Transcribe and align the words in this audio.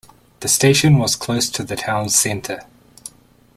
The 0.39 0.47
station 0.47 0.97
was 0.97 1.15
close 1.15 1.47
to 1.51 1.63
the 1.63 1.75
town 1.75 2.09
centre. 2.09 2.63